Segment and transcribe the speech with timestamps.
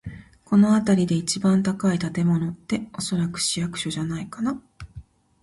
[0.45, 4.59] この辺りで一番高い建物って、おそらく市役所じゃないかな。